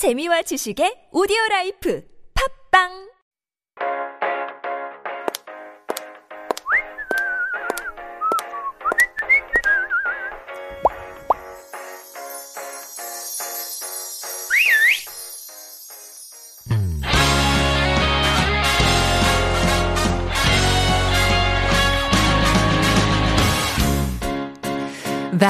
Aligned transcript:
재미와 0.00 0.40
지식의 0.48 1.12
오디오 1.12 1.36
라이프. 1.50 2.00
팝빵 2.32 3.09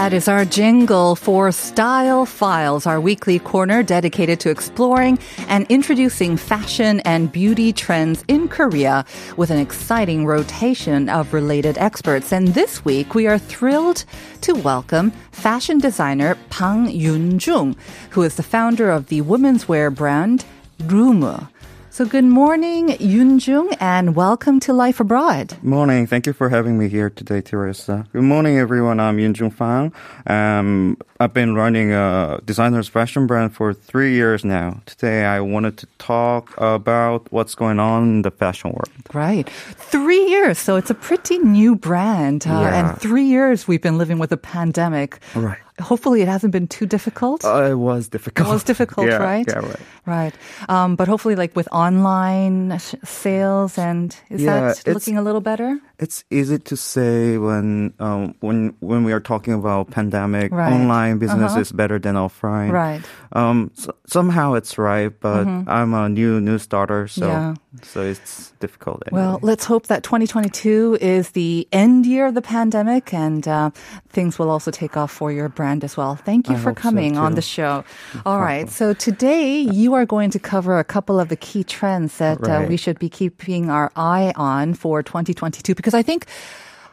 That 0.01 0.15
is 0.15 0.29
our 0.29 0.47
jingle 0.47 1.15
for 1.15 1.53
Style 1.53 2.25
Files, 2.25 2.87
our 2.87 2.99
weekly 2.99 3.39
corner 3.39 3.83
dedicated 3.83 4.41
to 4.41 4.49
exploring 4.49 5.19
and 5.47 5.67
introducing 5.69 6.39
fashion 6.39 7.01
and 7.01 7.31
beauty 7.31 7.71
trends 7.71 8.25
in 8.27 8.49
Korea 8.49 9.05
with 9.37 9.51
an 9.51 9.59
exciting 9.59 10.25
rotation 10.25 11.11
of 11.11 11.35
related 11.35 11.77
experts. 11.77 12.33
And 12.33 12.49
this 12.49 12.83
week, 12.83 13.15
we 13.15 13.27
are 13.27 13.37
thrilled 13.37 14.07
to 14.41 14.55
welcome 14.55 15.11
fashion 15.33 15.77
designer 15.77 16.39
Pang 16.49 16.91
Yun-jung, 16.91 17.77
who 18.09 18.23
is 18.23 18.37
the 18.37 18.43
founder 18.43 18.89
of 18.89 19.09
the 19.09 19.21
women's 19.21 19.69
wear 19.69 19.91
brand 19.91 20.47
Rumu. 20.79 21.47
So 21.93 22.07
good 22.07 22.25
morning, 22.25 22.97
Yun-jung, 23.01 23.75
and 23.81 24.15
welcome 24.15 24.61
to 24.61 24.73
Life 24.73 25.01
Abroad. 25.01 25.59
Morning. 25.61 26.07
Thank 26.07 26.25
you 26.25 26.33
for 26.33 26.49
having 26.49 26.79
me 26.79 26.89
here 26.89 27.11
today, 27.11 27.41
Teresa. 27.41 28.07
Good 28.13 28.23
morning, 28.23 28.57
everyone. 28.59 29.01
I'm 29.01 29.19
Yun 29.19 29.35
Jung 29.35 29.51
Fang. 29.51 29.93
Um, 30.25 30.97
I've 31.21 31.35
been 31.35 31.55
running 31.55 31.93
a 31.93 32.41
designer's 32.47 32.89
fashion 32.89 33.27
brand 33.27 33.55
for 33.55 33.75
three 33.75 34.15
years 34.15 34.43
now. 34.43 34.81
Today, 34.87 35.27
I 35.27 35.41
wanted 35.41 35.77
to 35.79 35.87
talk 35.99 36.55
about 36.57 37.31
what's 37.31 37.55
going 37.55 37.79
on 37.79 38.03
in 38.05 38.23
the 38.23 38.31
fashion 38.31 38.71
world. 38.71 38.89
Right. 39.13 39.47
Three 39.77 40.25
years. 40.31 40.59
So 40.59 40.77
it's 40.77 40.89
a 40.91 40.95
pretty 40.95 41.37
new 41.39 41.77
brand. 41.77 42.47
Uh, 42.47 42.61
Yeah. 42.63 42.91
And 42.91 42.99
three 43.01 43.25
years 43.25 43.69
we've 43.69 43.83
been 43.83 43.99
living 43.99 44.19
with 44.19 44.33
a 44.33 44.39
pandemic. 44.39 45.19
Right. 45.35 45.59
Hopefully 45.81 46.21
it 46.21 46.29
hasn't 46.29 46.53
been 46.53 46.69
too 46.69 46.85
difficult. 46.85 47.43
Uh, 47.43 47.71
it 47.71 47.75
was 47.79 48.09
difficult. 48.09 48.49
it 48.49 48.53
was 48.53 48.63
difficult, 48.63 49.07
yeah, 49.11 49.17
right? 49.17 49.47
Yeah, 49.49 49.61
right. 49.65 49.81
Right. 50.07 50.35
Um, 50.69 50.95
but 50.95 51.09
hopefully, 51.09 51.37
like 51.37 51.57
with 51.57 51.69
online 51.73 52.77
sh- 52.79 52.97
sales, 53.03 53.79
and 53.79 54.15
is 54.29 54.43
Yeah, 54.43 54.75
that 54.75 54.87
looking 54.87 55.17
a 55.17 55.23
little 55.23 55.41
better? 55.41 55.79
It's 55.99 56.23
easy 56.31 56.59
to 56.59 56.77
say 56.77 57.39
when 57.39 57.95
um, 57.99 58.35
when 58.41 58.75
when 58.81 59.05
we 59.05 59.13
are 59.15 59.21
talking 59.21 59.55
about 59.55 59.91
pandemic, 59.91 60.53
Right. 60.53 60.71
online 60.71 61.10
business 61.19 61.53
Uh-huh. 61.53 61.61
is 61.61 61.73
better 61.73 61.99
than 61.99 62.15
offline. 62.15 62.71
Right. 62.73 63.01
Um, 63.33 63.71
so, 63.75 63.95
somehow 64.07 64.55
it's 64.55 64.77
right, 64.79 65.11
but 65.21 65.47
I'm 65.47 65.95
a 65.95 66.09
new 66.09 66.41
new 66.41 66.59
starter, 66.59 67.09
so 67.09 67.27
Mm-hmm. 67.27 67.55
Yeah. 67.77 67.85
so 67.85 68.03
it's 68.03 68.53
difficult. 68.61 69.03
Well, 69.13 69.39
let's 69.43 69.65
hope 69.65 69.87
that 69.87 70.03
2022 70.03 70.99
is 71.01 71.31
the 71.31 71.67
end 71.73 72.07
year 72.07 72.27
of 72.27 72.35
the 72.35 72.43
pandemic 72.43 73.15
and 73.15 73.47
uh, 73.47 73.71
things 74.11 74.39
will 74.39 74.51
also 74.51 74.71
take 74.71 74.97
off 74.97 75.11
for 75.13 75.31
your 75.33 75.49
brand 75.49 75.85
as 75.85 75.97
well. 75.97 76.17
Thank 76.17 76.49
you 76.49 76.57
I 76.57 76.59
for 76.59 76.71
hope 76.71 76.79
so, 76.79 76.83
coming 76.91 77.17
on 77.17 77.35
the 77.35 77.43
show. 77.43 77.85
All 78.27 78.41
right. 78.41 78.69
So 78.69 78.93
today 78.95 79.61
you 79.63 79.95
are 79.95 80.05
going 80.07 80.31
to 80.31 80.39
cover 80.39 80.79
a 80.79 80.85
couple 80.85 81.21
of 81.21 81.29
the 81.29 81.37
key 81.37 81.63
trends 81.65 82.19
that 82.19 82.43
uh, 82.43 82.67
we 82.69 82.77
should 82.77 82.99
be 82.99 83.09
keeping 83.09 83.71
our 83.71 83.91
eye 83.97 84.33
on 84.37 84.75
for 84.75 85.03
2022 85.03 85.75
because 85.75 85.95
I 85.95 86.03
think, 86.03 86.27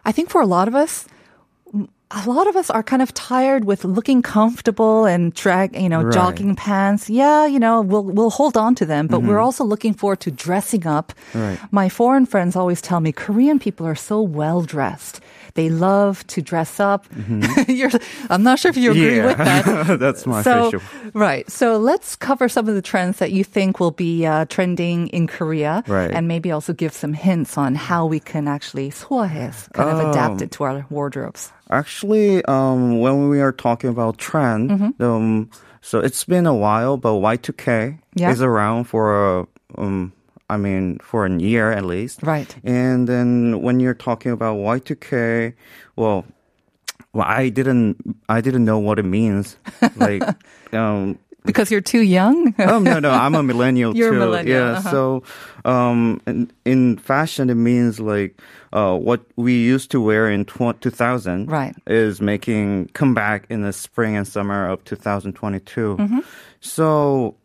I 0.06 0.12
think 0.12 0.30
for 0.30 0.42
a 0.42 0.46
lot 0.48 0.68
of 0.68 0.76
us, 0.76 1.06
a 2.12 2.30
lot 2.30 2.48
of 2.48 2.56
us 2.56 2.70
are 2.70 2.84
kind 2.84 3.02
of 3.02 3.14
tired 3.14 3.66
with 3.66 3.84
looking 3.84 4.22
comfortable 4.22 5.06
and 5.06 5.34
drag, 5.34 5.76
you 5.76 5.90
know, 5.90 6.04
Right. 6.04 6.14
jogging 6.14 6.56
pants. 6.56 7.10
Yeah, 7.10 7.46
you 7.46 7.60
know, 7.60 7.82
we'll 7.82 8.04
we'll 8.04 8.30
hold 8.30 8.56
on 8.56 8.76
to 8.76 8.86
them, 8.86 9.08
but 9.08 9.24
we're 9.24 9.40
also 9.40 9.64
looking 9.66 9.94
forward 9.94 10.22
to 10.22 10.32
dressing 10.32 10.88
up. 10.88 11.12
Mm-hmm. 11.34 11.42
Right. 11.42 11.60
My 11.72 11.90
foreign 11.90 12.26
friends 12.26 12.56
always 12.56 12.82
tell 12.82 13.02
me 13.02 13.12
Korean 13.12 13.60
people 13.60 13.86
are 13.86 13.96
so 13.96 14.22
well 14.22 14.62
dressed. 14.62 15.20
They 15.57 15.69
love 15.69 16.27
to 16.29 16.41
dress 16.43 16.81
up. 16.81 17.07
You're, 17.69 17.91
I'm 18.31 18.43
not 18.43 18.59
sure 18.59 18.71
if 18.71 18.77
you 18.77 18.91
agree 18.93 19.21
with 19.21 19.37
that. 19.39 19.65
Mm-hmm. 19.65 19.97
That's 19.99 20.27
my 20.27 20.43
so, 20.43 20.69
official. 20.69 20.83
right. 21.15 21.45
So 21.51 21.77
let's 21.77 22.17
cover 22.17 22.49
some 22.49 22.69
of 22.69 22.75
the 22.75 22.83
trends 22.83 23.19
that 23.19 23.33
you 23.33 23.45
think 23.45 23.79
will 23.81 23.91
be 23.93 24.25
uh, 24.27 24.47
trending 24.47 25.09
in 25.09 25.27
Korea, 25.27 25.83
Right. 25.87 26.11
and 26.11 26.27
maybe 26.29 26.51
also 26.51 26.73
give 26.73 26.93
some 26.93 27.13
hints 27.13 27.59
on 27.59 27.75
how 27.75 28.07
we 28.07 28.21
can 28.21 28.49
actually 28.49 28.91
소화해, 28.91 29.53
kind 29.73 29.91
of 29.91 29.99
Oh. 30.01 30.11
adapt 30.11 30.43
it 30.43 30.51
to 30.53 30.65
our 30.65 30.87
wardrobes. 30.91 31.53
Actually, 31.71 32.45
um, 32.47 33.01
when 33.01 33.29
we 33.29 33.41
are 33.41 33.53
talking 33.53 33.91
about 33.91 34.19
trend, 34.19 34.71
Mm-hmm. 34.71 35.03
um, 35.03 35.51
so 35.81 35.99
it's 35.99 36.25
been 36.25 36.47
a 36.47 36.55
while, 36.55 36.97
but 36.97 37.13
Y2K 37.21 37.99
Yeah. 38.15 38.31
is 38.31 38.41
around 38.43 38.85
for 38.85 39.13
a, 39.13 39.47
um, 39.77 40.13
I 40.50 40.58
mean, 40.58 41.00
for 41.00 41.26
a 41.26 41.32
year 41.40 41.72
at 41.72 41.84
least. 41.86 42.24
Right. 42.24 42.56
And 42.64 43.08
then 43.08 43.62
when 43.62 43.80
you're 43.80 43.94
talking 43.94 44.32
about 44.32 44.58
Y2K, 44.58 45.54
well, 45.96 46.26
well, 47.14 47.26
I 47.28 47.50
didn't, 47.50 47.98
I 48.30 48.42
didn't 48.42 48.64
know 48.66 48.80
what 48.80 49.00
it 49.00 49.06
means. 49.06 49.58
Like, 49.96 50.24
um, 50.74 51.18
Because 51.46 51.72
you're 51.72 51.82
too 51.82 52.02
young? 52.04 52.54
oh 52.60 52.80
no 52.80 53.00
no 53.00 53.10
i'm 53.10 53.34
a 53.36 53.42
millennial 53.42 53.96
You're 53.98 54.10
a 54.10 54.12
too 54.12 54.20
millennial, 54.20 54.58
yeah 54.60 54.72
uh-huh. 54.80 54.92
so 54.92 55.24
um 55.64 56.20
in, 56.28 56.52
in 56.66 56.98
fashion 56.98 57.50
it 57.50 57.56
means 57.56 58.00
like 58.02 58.36
uh 58.74 58.98
what 58.98 59.22
we 59.38 59.54
used 59.56 59.90
to 59.92 60.02
wear 60.04 60.30
in 60.30 60.44
tw- 60.44 60.76
2000 60.82 61.48
Right. 61.50 61.74
is 61.88 62.20
making 62.20 62.88
comeback 62.92 63.46
in 63.50 63.62
the 63.64 63.72
spring 63.72 64.18
and 64.18 64.28
summer 64.28 64.68
of 64.68 64.84
2022 64.84 65.96
Mm-hmm. 65.96 66.20
so 66.60 67.36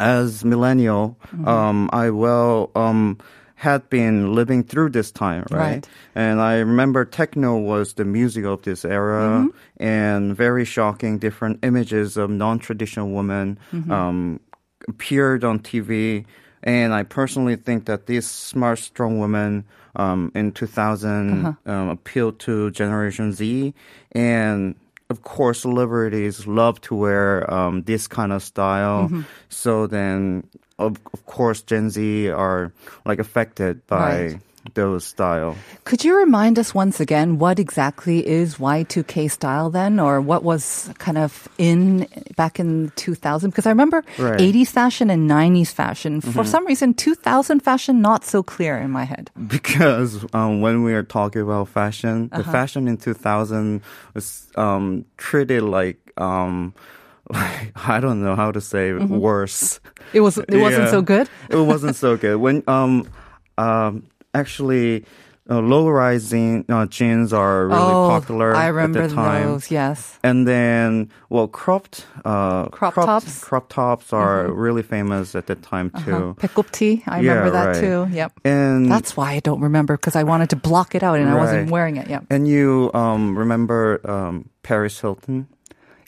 as 0.00 0.44
millennial 0.44 1.16
Mm-hmm. 1.30 1.46
um 1.48 1.88
i 1.92 2.10
well 2.10 2.70
um 2.74 3.18
had 3.54 3.84
been 3.90 4.32
living 4.34 4.64
through 4.64 4.88
this 4.88 5.10
time, 5.12 5.44
right? 5.50 5.84
Right. 5.84 5.88
And 6.14 6.40
I 6.40 6.60
remember 6.64 7.04
techno 7.04 7.58
was 7.58 7.92
the 7.92 8.06
music 8.06 8.46
of 8.46 8.62
this 8.62 8.86
era 8.86 9.44
Mm-hmm. 9.44 9.84
and 9.84 10.34
very 10.34 10.64
shocking 10.64 11.18
different 11.20 11.60
images 11.62 12.16
of 12.16 12.30
non-traditional 12.30 13.10
women 13.12 13.58
Mm-hmm. 13.70 13.92
um, 13.92 14.40
appeared 14.88 15.44
on 15.44 15.58
TV. 15.60 16.24
And 16.64 16.94
I 16.94 17.02
personally 17.04 17.56
think 17.56 17.84
that 17.84 18.06
this 18.06 18.24
smart, 18.26 18.78
strong 18.78 19.18
woman 19.20 19.64
um, 19.94 20.32
in 20.34 20.52
2000 20.52 21.44
Uh-huh. 21.44 21.72
um, 21.72 21.88
appealed 21.92 22.38
to 22.48 22.70
Generation 22.72 23.32
Z. 23.36 23.74
And 24.12 24.74
of 25.10 25.22
course, 25.22 25.60
celebrities 25.60 26.46
love 26.46 26.80
to 26.82 26.94
wear 26.94 27.52
um, 27.52 27.82
this 27.82 28.06
kind 28.06 28.32
of 28.32 28.42
style. 28.42 29.06
Mm-hmm. 29.06 29.22
So 29.48 29.86
then, 29.86 30.46
of, 30.78 30.98
of 31.12 31.26
course, 31.26 31.62
Gen 31.62 31.90
Z 31.90 32.28
are 32.30 32.72
like 33.04 33.18
affected 33.18 33.86
by 33.86 34.22
Right. 34.32 34.40
Those 34.74 35.04
style. 35.04 35.56
Could 35.84 36.04
you 36.04 36.16
remind 36.16 36.58
us 36.58 36.74
once 36.74 37.00
again 37.00 37.38
what 37.38 37.58
exactly 37.58 38.26
is 38.26 38.56
Y2K 38.56 39.30
style 39.30 39.70
then, 39.70 39.98
or 39.98 40.20
what 40.20 40.42
was 40.42 40.90
kind 40.98 41.16
of 41.18 41.48
in 41.58 42.06
back 42.36 42.60
in 42.60 42.92
2000? 42.96 43.50
Because 43.50 43.66
I 43.66 43.70
remember 43.70 44.04
Right. 44.18 44.38
Mm-hmm. 44.38 44.58
80s 44.60 44.68
fashion 44.68 45.10
and 45.10 45.28
90s 45.30 45.72
fashion. 45.72 46.20
For 46.20 46.44
some 46.44 46.66
reason, 46.66 46.94
2000 46.94 47.60
fashion 47.60 48.00
not 48.02 48.24
so 48.24 48.42
clear 48.42 48.76
in 48.78 48.90
my 48.90 49.04
head. 49.04 49.30
because 49.48 50.24
um, 50.34 50.60
when 50.60 50.84
we 50.84 50.92
are 50.94 51.02
talking 51.04 51.42
about 51.42 51.68
fashion, 51.68 52.28
the 52.28 52.40
Uh-huh. 52.40 52.52
fashion 52.52 52.86
in 52.88 52.96
2000 52.96 53.80
was 54.14 54.48
um, 54.56 55.04
treated 55.16 55.62
like 55.62 55.98
um, 56.20 56.74
like 57.32 57.72
I 57.88 58.00
don't 58.00 58.22
know 58.22 58.36
how 58.36 58.52
to 58.52 58.60
say 58.60 58.90
it, 58.90 59.08
worse. 59.08 59.80
It 60.12 60.20
was 60.20 60.36
it 60.38 60.56
wasn't 60.60 60.84
Yeah. 60.84 60.90
so 60.90 61.02
good. 61.02 61.28
It 61.48 61.56
wasn't 61.56 61.96
so 61.96 62.16
good 62.16 62.36
when 62.36 62.62
um 62.68 63.08
um 63.58 64.04
actually. 64.34 65.04
Uh, 65.48 65.58
low-rising 65.58 66.64
uh, 66.68 66.86
jeans 66.86 67.32
are 67.32 67.66
really 67.66 67.80
oh, 67.80 68.08
popular 68.08 68.54
I 68.54 68.68
remember 68.68 69.00
at 69.02 69.10
the 69.10 69.16
time. 69.16 69.46
those. 69.48 69.68
Yes. 69.68 70.16
And 70.22 70.46
then, 70.46 71.10
well, 71.28 71.48
cropped, 71.48 72.06
uh, 72.24 72.68
Crop 72.68 72.94
cropped- 72.94 73.06
tops? 73.06 73.24
Mm-hmm. 73.26 73.46
crop 73.46 73.68
tops 73.68 74.12
are 74.12 74.48
really 74.52 74.82
famous 74.84 75.34
at 75.34 75.48
the 75.48 75.56
time 75.56 75.90
too. 76.04 76.36
Pekupti, 76.38 77.02
I 77.08 77.18
Yeah, 77.20 77.30
remember 77.32 77.50
that 77.50 77.66
right. 77.66 77.80
too. 77.80 78.06
Yep. 78.14 78.32
And 78.44 78.88
That's 78.88 79.16
why 79.16 79.32
I 79.32 79.40
don't 79.40 79.60
remember 79.60 79.96
because 79.96 80.14
I 80.14 80.22
wanted 80.22 80.50
to 80.50 80.56
block 80.56 80.94
it 80.94 81.02
out 81.02 81.18
and 81.18 81.28
I 81.28 81.34
wasn't 81.34 81.70
wearing 81.72 81.96
it. 81.96 82.06
Yep. 82.08 82.26
and 82.30 82.46
you 82.46 82.92
um, 82.94 83.36
remember 83.36 84.00
um, 84.08 84.50
Paris 84.62 85.00
Hilton 85.00 85.48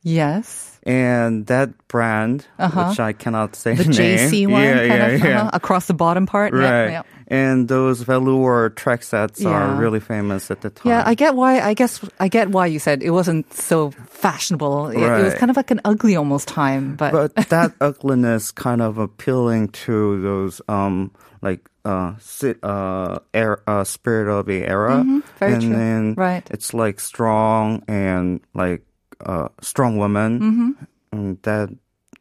Yes. 0.02 0.69
and 0.84 1.46
that 1.46 1.70
brand, 1.87 2.44
Uh-huh. 2.58 2.88
which 2.90 2.99
I 2.99 3.12
cannot 3.12 3.54
say 3.54 3.75
The 3.75 3.84
name. 3.84 4.19
JC 4.19 4.46
one, 4.50 4.62
yeah, 4.62 4.75
kind 4.75 4.88
yeah, 4.88 5.06
of 5.06 5.20
yeah. 5.22 5.40
uh-huh, 5.43 5.50
across 5.54 5.87
the 5.87 5.94
bottom 5.94 6.26
part. 6.26 6.52
Right. 6.52 6.90
yep. 6.99 7.06
And 7.28 7.69
those 7.69 8.02
velour 8.02 8.70
track 8.70 9.02
sets 9.04 9.40
Yeah. 9.40 9.50
are 9.50 9.76
really 9.81 10.00
famous 10.00 10.50
at 10.50 10.60
the 10.60 10.70
time. 10.70 10.90
Yeah, 10.90 11.02
I 11.06 11.14
get 11.14 11.34
why. 11.34 11.60
I 11.60 11.72
guess 11.75 12.02
I 12.20 12.26
get 12.28 12.50
why 12.50 12.66
you 12.66 12.78
said 12.78 13.02
it 13.02 13.10
wasn't 13.14 13.46
so 13.54 13.93
fashionable. 14.10 14.88
It, 14.88 14.99
it 14.99 15.22
was 15.25 15.34
kind 15.34 15.50
of 15.50 15.56
like 15.56 15.70
an 15.70 15.81
ugly 15.84 16.16
almost 16.16 16.49
time, 16.49 16.96
but, 16.96 17.12
but 17.12 17.34
that 17.54 17.72
ugliness 17.81 18.50
kind 18.50 18.82
of 18.82 18.99
appealing 18.99 19.69
to 19.87 20.20
those 20.20 20.60
um 20.69 21.10
like 21.40 21.62
uh 21.87 22.14
uh 22.62 23.19
air 23.32 23.58
uh 23.66 23.84
spirit 23.84 24.28
of 24.28 24.46
the 24.46 24.64
era 24.66 25.02
Mm-hmm. 25.02 25.20
very 25.38 25.52
and 25.54 25.62
true. 25.62 25.72
then 25.72 26.14
Right. 26.19 26.44
it's 26.50 26.75
like 26.75 27.00
strong 27.00 27.82
and 27.88 28.40
like 28.54 28.82
uh 29.27 29.49
strong 29.61 29.97
woman 29.99 30.41
Mm-hmm. 30.41 31.35
that 31.43 31.69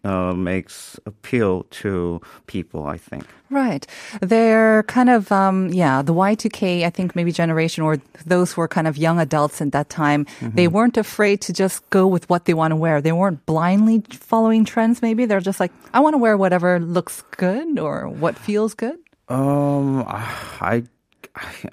uh, 0.03 0.33
makes 0.33 0.99
appeal 1.05 1.63
to 1.69 2.19
people. 2.47 2.87
I 2.87 2.97
think. 2.97 3.23
Right. 3.51 3.85
They're 4.21 4.81
kind 4.83 5.09
of, 5.11 5.31
um, 5.31 5.69
yeah, 5.69 6.01
the 6.01 6.13
Y2K, 6.13 6.83
I 6.85 6.89
think 6.89 7.15
maybe 7.15 7.31
generation 7.31 7.83
or 7.83 7.97
those 8.25 8.53
who 8.53 8.61
were 8.61 8.67
kind 8.67 8.87
of 8.87 8.97
young 8.97 9.19
adults 9.19 9.61
at 9.61 9.71
that 9.73 9.89
time, 9.89 10.25
they 10.41 10.67
weren't 10.67 10.97
afraid 10.97 11.41
to 11.41 11.53
just 11.53 11.87
go 11.91 12.07
with 12.07 12.27
what 12.29 12.45
they 12.45 12.55
want 12.55 12.71
to 12.71 12.75
wear. 12.77 12.99
They 13.01 13.11
weren't 13.11 13.45
blindly 13.45 14.01
following 14.09 14.65
trends, 14.65 15.01
maybe. 15.03 15.25
They're 15.27 15.39
just 15.41 15.59
like, 15.59 15.71
I 15.93 15.99
want 15.99 16.13
to 16.15 16.17
wear 16.17 16.35
whatever 16.37 16.79
looks 16.79 17.21
good 17.37 17.77
or 17.77 18.07
what 18.07 18.37
feels 18.39 18.73
good. 18.73 18.97
Um, 19.29 20.03
I. 20.07 20.83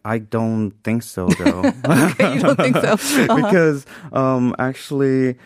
I 0.05 0.19
don't 0.19 0.72
think 0.84 1.02
so 1.02 1.28
though. 1.38 1.72
Okay, 1.84 2.34
you 2.34 2.40
don't 2.40 2.56
think 2.56 2.76
so? 2.76 2.88
Uh-huh. 3.28 3.37
because 3.37 3.87
um, 4.12 4.55
actually, 4.58 5.37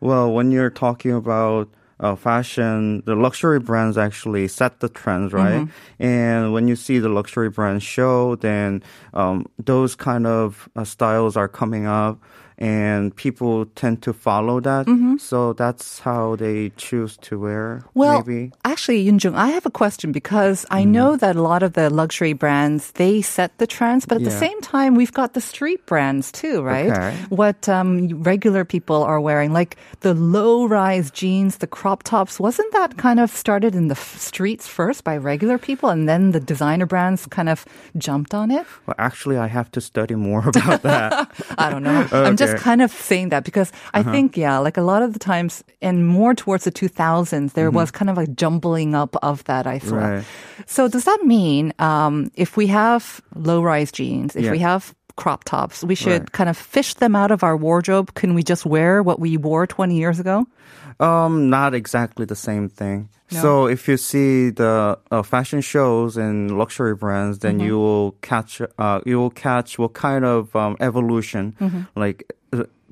well, 0.00 0.32
when 0.32 0.50
you're 0.50 0.70
talking 0.70 1.12
about 1.12 1.68
uh, 2.00 2.16
fashion, 2.16 3.02
the 3.06 3.14
luxury 3.14 3.60
brands 3.60 3.96
actually 3.96 4.48
set 4.48 4.80
the 4.80 4.88
trends, 4.88 5.32
right? 5.32 5.62
Mm-hmm. 5.62 6.02
And 6.04 6.52
when 6.52 6.66
you 6.68 6.76
see 6.76 6.98
the 6.98 7.08
luxury 7.08 7.48
brands 7.48 7.84
show, 7.84 8.34
then 8.36 8.82
um, 9.14 9.46
those 9.58 9.94
kind 9.94 10.26
of 10.26 10.68
uh, 10.74 10.84
styles 10.84 11.36
are 11.36 11.48
coming 11.48 11.86
up. 11.86 12.20
And 12.62 13.10
people 13.16 13.66
tend 13.74 14.02
to 14.02 14.12
follow 14.12 14.60
that, 14.60 14.86
so 15.18 15.52
that's 15.52 15.98
how 15.98 16.36
they 16.36 16.70
choose 16.76 17.16
to 17.22 17.40
wear. 17.40 17.82
Mm-hmm. 17.82 17.98
Well, 17.98 18.22
maybe. 18.24 18.52
actually, 18.64 19.04
Yunjung, 19.04 19.34
I 19.34 19.48
have 19.48 19.66
a 19.66 19.70
question 19.70 20.12
because 20.12 20.64
I 20.70 20.84
know 20.84 21.16
that 21.16 21.34
a 21.34 21.42
lot 21.42 21.64
of 21.64 21.72
the 21.72 21.90
luxury 21.90 22.34
brands 22.34 22.92
they 22.92 23.20
set 23.20 23.58
the 23.58 23.66
trends, 23.66 24.06
but 24.06 24.18
at 24.18 24.22
the 24.22 24.30
same 24.30 24.60
time, 24.60 24.94
we've 24.94 25.12
got 25.12 25.34
the 25.34 25.40
street 25.40 25.84
brands 25.86 26.30
too, 26.30 26.62
right? 26.62 26.90
Okay. 26.90 27.16
What 27.30 27.68
um, 27.68 28.22
regular 28.22 28.64
people 28.64 29.02
are 29.02 29.20
wearing, 29.20 29.52
like 29.52 29.76
the 30.00 30.14
low-rise 30.14 31.10
jeans, 31.10 31.58
the 31.58 31.66
crop 31.66 32.04
tops. 32.04 32.38
Wasn't 32.38 32.72
that 32.72 32.96
kind 32.96 33.18
of 33.18 33.30
started 33.30 33.74
in 33.74 33.88
the 33.88 33.98
f- 33.98 34.18
streets 34.18 34.68
first 34.68 35.02
by 35.02 35.16
regular 35.16 35.58
people, 35.58 35.88
and 35.88 36.08
then 36.08 36.30
the 36.30 36.38
designer 36.40 36.86
brands 36.86 37.26
kind 37.26 37.48
of 37.48 37.64
jumped 37.98 38.34
on 38.34 38.52
it? 38.52 38.66
Well, 38.86 38.94
actually, 38.98 39.36
I 39.36 39.48
have 39.48 39.70
to 39.72 39.80
study 39.80 40.14
more 40.14 40.48
about 40.54 40.82
that. 40.82 41.30
I 41.58 41.70
don't 41.70 41.82
know. 41.82 42.06
I'm 42.12 42.36
just 42.36 42.51
Uh-huh. 42.54 42.64
kind 42.64 42.82
of 42.82 42.90
saying 42.92 43.30
that 43.30 43.44
because 43.44 43.72
I 43.94 44.02
think, 44.02 44.36
yeah, 44.36 44.58
like 44.58 44.76
a 44.76 44.82
lot 44.82 45.02
of 45.02 45.12
the 45.12 45.18
times 45.18 45.64
and 45.80 46.06
more 46.06 46.34
towards 46.34 46.64
the 46.64 46.72
2000s, 46.72 47.52
there 47.54 47.70
was 47.70 47.90
kind 47.90 48.10
of 48.10 48.18
a 48.18 48.26
jumbling 48.26 48.94
up 48.94 49.16
of 49.22 49.44
that, 49.44 49.66
I 49.66 49.78
thought. 49.78 49.94
Mm-hmm. 50.02 50.14
Right. 50.16 50.66
So 50.66 50.88
does 50.88 51.04
that 51.04 51.20
mean 51.24 51.72
um, 51.78 52.30
if 52.34 52.56
we 52.56 52.66
have 52.68 53.20
low 53.34 53.62
rise 53.62 53.92
jeans, 53.92 54.36
if 54.36 54.44
Yeah. 54.44 54.52
we 54.52 54.58
have 54.60 54.94
crop 55.16 55.44
tops, 55.44 55.84
we 55.84 55.94
should 55.94 56.22
Right. 56.22 56.32
kind 56.32 56.48
of 56.50 56.56
fish 56.56 56.94
them 56.94 57.14
out 57.16 57.30
of 57.30 57.42
our 57.44 57.56
wardrobe? 57.56 58.14
Can 58.14 58.34
we 58.34 58.42
just 58.42 58.64
wear 58.64 59.02
what 59.02 59.18
we 59.20 59.36
wore 59.36 59.66
20 59.66 59.94
years 59.96 60.18
ago? 60.20 60.46
Um, 61.00 61.50
not 61.50 61.74
exactly 61.74 62.24
the 62.26 62.36
same 62.36 62.68
thing. 62.68 63.08
No. 63.32 63.40
So 63.40 63.66
if 63.66 63.88
you 63.88 63.96
see 63.96 64.50
the 64.50 64.98
uh, 65.10 65.22
fashion 65.22 65.60
shows 65.62 66.16
and 66.16 66.56
luxury 66.58 66.94
brands, 66.94 67.38
then 67.38 67.58
Mm-hmm. 67.58 67.66
you 67.66 67.76
will 67.78 68.12
catch 68.20 68.60
uh, 68.78 69.00
you 69.06 69.18
will 69.18 69.30
catch 69.32 69.78
what 69.78 69.92
kind 69.94 70.24
of 70.24 70.54
um, 70.54 70.76
evolution 70.80 71.54
Mm-hmm. 71.60 71.82
like 71.96 72.24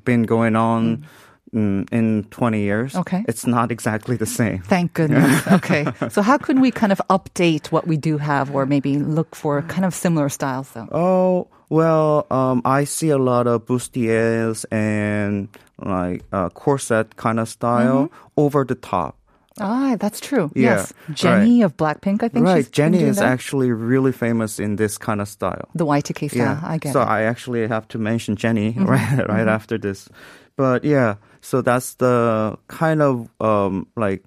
been 0.05 0.23
going 0.25 0.57
on. 0.57 1.07
mm, 1.55 1.83
In 1.93 2.25
20 2.31 2.61
years. 2.63 2.95
Okay. 2.95 3.25
it's 3.27 3.45
not 3.47 3.73
exactly 3.73 4.17
the 4.17 4.27
same. 4.27 4.63
Thank 4.63 4.95
goodness. 4.95 5.43
Okay. 5.59 5.85
so 6.09 6.23
how 6.23 6.39
can 6.39 6.61
we 6.61 6.71
kind 6.71 6.93
of 6.93 7.01
update 7.11 7.73
what 7.73 7.87
we 7.89 7.97
do 7.97 8.19
have 8.19 8.55
or 8.55 8.67
maybe 8.67 8.99
look 8.99 9.35
for 9.35 9.63
kind 9.63 9.85
of 9.85 9.93
similar 9.95 10.29
styles 10.29 10.71
though? 10.75 10.87
Oh 10.93 11.49
well, 11.71 12.27
um, 12.31 12.63
I 12.65 12.85
see 12.85 13.11
a 13.11 13.19
lot 13.19 13.47
of 13.47 13.67
bustiers 13.67 14.65
and 14.71 15.49
like 15.79 16.23
uh, 16.33 16.51
corset 16.51 17.17
kind 17.17 17.39
of 17.41 17.49
style 17.49 18.07
Mm-hmm. 18.07 18.15
over 18.37 18.65
the 18.65 18.75
top. 18.77 19.17
Ah, 19.59 19.97
that's 19.99 20.21
true. 20.21 20.51
Yeah, 20.55 20.77
yes. 20.77 20.93
Jennie 21.13 21.63
of 21.63 21.77
Blackpink, 21.77 22.23
I 22.23 22.29
think 22.29 22.47
Right, 22.47 22.65
she's 22.65 22.71
Jennie 22.71 23.03
is 23.03 23.17
that. 23.17 23.27
actually 23.27 23.73
really 23.73 24.13
famous 24.13 24.59
in 24.59 24.77
this 24.77 24.97
kind 24.97 25.21
of 25.21 25.29
style. 25.29 25.69
The 25.75 25.85
Y2K 25.85 26.31
style. 26.31 26.61
I 26.63 26.79
get 26.79 26.93
so 26.93 27.01
it. 27.01 27.05
Mm-hmm. 27.05 27.13
I 27.13 27.23
actually 27.23 27.67
have 27.67 27.89
to 27.89 27.99
mention 27.99 28.37
Jennie 28.37 28.75
right 28.79 29.27
right 29.29 29.49
after 29.49 29.77
this. 29.77 30.09
But 30.57 30.85
yeah, 30.85 31.17
so 31.41 31.63
that's 31.63 31.95
the 31.95 32.57
kind 32.69 33.03
of 33.03 33.29
um 33.41 33.87
like 33.97 34.23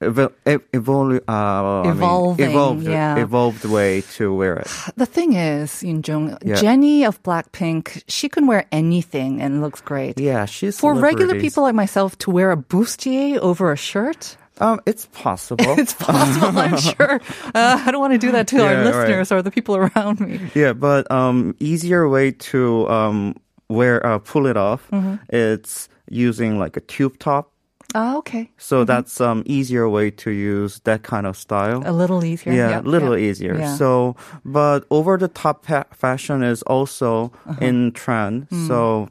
ev- 0.00 0.32
ev- 0.46 0.70
evolu- 0.72 1.22
uh, 1.26 1.32
I 1.32 1.82
mean, 1.82 1.92
Evolving, 1.96 2.50
evolved 2.50 2.82
yeah. 2.86 3.16
evolved 3.16 3.64
way 3.64 4.02
to 4.16 4.34
wear 4.34 4.56
it. 4.56 4.68
the 4.96 5.06
thing 5.06 5.32
is, 5.34 5.82
Yoonjung, 5.82 6.38
Yeah. 6.44 6.54
Jennie 6.56 7.04
of 7.04 7.20
Blackpink, 7.22 8.02
she 8.06 8.28
can 8.28 8.46
wear 8.46 8.66
anything 8.70 9.40
and 9.40 9.60
looks 9.62 9.80
great. 9.80 10.20
Yeah, 10.20 10.44
she's 10.46 10.78
For 10.78 10.94
regular 10.94 11.40
people 11.40 11.62
like 11.64 11.74
myself 11.74 12.16
to 12.18 12.30
wear 12.30 12.52
a 12.52 12.56
bustier 12.56 13.38
over 13.38 13.72
a 13.72 13.76
shirt, 13.76 14.36
Um, 14.60 14.80
it's 14.86 15.06
possible. 15.12 15.74
it's 15.78 15.94
possible, 15.94 16.58
I'm 16.58 16.76
sure. 16.96 17.20
Uh, 17.54 17.82
I 17.86 17.90
don't 17.90 18.00
want 18.00 18.12
to 18.14 18.18
do 18.18 18.32
that 18.32 18.46
to 18.48 18.56
our 18.62 18.72
Yeah, 18.72 18.78
right. 18.78 18.84
listeners 18.86 19.32
or 19.32 19.42
the 19.42 19.50
people 19.50 19.76
around 19.76 20.20
me. 20.20 20.40
yeah, 20.54 20.72
but 20.72 21.10
um, 21.10 21.54
easier 21.60 22.08
way 22.08 22.32
to 22.52 22.88
um 22.88 23.34
wear 23.68 24.04
uh, 24.04 24.18
pull 24.18 24.46
it 24.46 24.56
off. 24.56 24.88
Mm-hmm. 24.90 25.16
It's 25.28 25.88
using 26.10 26.58
like 26.58 26.76
a 26.76 26.80
tube 26.80 27.18
top. 27.18 27.52
Ah, 27.94 28.16
okay. 28.16 28.50
So 28.58 28.84
that's 28.84 29.20
um 29.20 29.42
easier 29.46 29.88
way 29.88 30.10
to 30.10 30.30
use 30.30 30.80
that 30.84 31.02
kind 31.02 31.26
of 31.26 31.36
style. 31.36 31.82
A 31.86 31.92
little 31.92 32.24
easier. 32.24 32.52
Yeah, 32.52 32.80
a 32.80 32.82
little 32.82 33.16
yeah. 33.16 33.30
easier. 33.30 33.56
Yeah. 33.58 33.76
So, 33.76 34.14
but 34.44 34.84
over 34.90 35.16
the 35.18 35.28
top 35.28 35.64
pa- 35.66 35.86
fashion 35.92 36.42
is 36.42 36.62
also 36.66 37.32
Uh-huh. 37.46 37.64
in 37.64 37.92
trend. 37.92 38.46
Hmm. 38.50 38.66
So 38.66 39.08